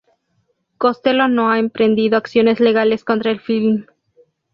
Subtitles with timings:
[0.79, 3.85] Costello no ha emprendido acciones legales contra el film.